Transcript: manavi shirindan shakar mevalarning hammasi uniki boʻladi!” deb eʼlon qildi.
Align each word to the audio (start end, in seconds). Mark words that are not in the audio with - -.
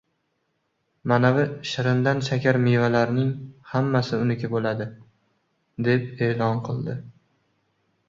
manavi 1.11 1.43
shirindan 1.71 2.23
shakar 2.29 2.59
mevalarning 2.69 3.29
hammasi 3.75 4.21
uniki 4.25 4.53
boʻladi!” 4.57 4.91
deb 5.91 6.05
eʼlon 6.31 6.69
qildi. 6.69 7.03